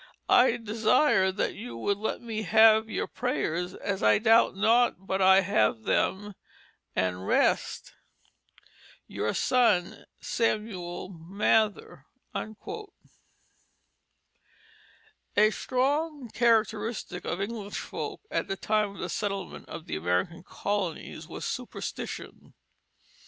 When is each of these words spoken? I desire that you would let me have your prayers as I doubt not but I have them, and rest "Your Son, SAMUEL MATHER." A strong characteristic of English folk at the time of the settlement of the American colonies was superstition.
I 0.29 0.57
desire 0.57 1.31
that 1.31 1.53
you 1.53 1.77
would 1.77 1.99
let 1.99 2.21
me 2.23 2.41
have 2.41 2.89
your 2.89 3.05
prayers 3.05 3.75
as 3.75 4.01
I 4.01 4.17
doubt 4.17 4.55
not 4.57 5.05
but 5.05 5.21
I 5.21 5.41
have 5.41 5.83
them, 5.83 6.33
and 6.95 7.27
rest 7.27 7.93
"Your 9.05 9.35
Son, 9.35 10.05
SAMUEL 10.19 11.09
MATHER." 11.09 12.07
A 12.33 12.55
strong 15.51 16.29
characteristic 16.31 17.23
of 17.23 17.39
English 17.39 17.77
folk 17.77 18.21
at 18.31 18.47
the 18.47 18.55
time 18.57 18.89
of 18.95 19.01
the 19.01 19.07
settlement 19.07 19.69
of 19.69 19.85
the 19.85 19.97
American 19.97 20.41
colonies 20.41 21.27
was 21.27 21.45
superstition. 21.45 22.55